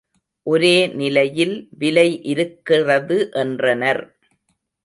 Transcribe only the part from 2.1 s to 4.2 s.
இருக்கிறது என்றனர்.